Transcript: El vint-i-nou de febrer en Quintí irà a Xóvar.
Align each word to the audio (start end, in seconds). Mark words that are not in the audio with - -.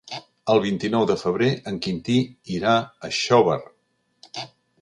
El 0.53 0.61
vint-i-nou 0.63 1.05
de 1.11 1.17
febrer 1.23 1.51
en 1.71 1.77
Quintí 1.87 2.17
irà 2.57 2.73
a 2.79 3.11
Xóvar. 3.19 3.63